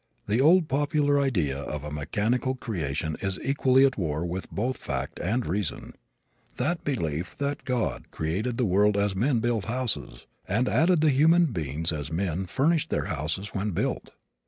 The 0.25 0.41
old 0.41 0.67
popular 0.67 1.19
idea 1.21 1.59
of 1.59 1.83
a 1.83 1.91
mechanical 1.91 2.55
creation 2.55 3.15
is 3.21 3.37
equally 3.43 3.85
at 3.85 3.99
war 3.99 4.25
with 4.25 4.49
both 4.49 4.77
fact 4.77 5.19
and 5.19 5.45
reason. 5.45 5.93
That 6.57 6.83
belief 6.83 7.33
is 7.33 7.33
that 7.35 7.65
God 7.65 8.09
created 8.09 8.57
the 8.57 8.65
world 8.65 8.97
as 8.97 9.15
men 9.15 9.41
build 9.41 9.65
houses, 9.65 10.25
and 10.47 10.67
added 10.67 11.01
the 11.01 11.11
human 11.11 11.51
beings 11.51 11.91
as 11.91 12.11
men 12.11 12.47
furnish 12.47 12.87
their 12.87 13.05
houses 13.13 13.49
when 13.53 13.73
built. 13.73 14.09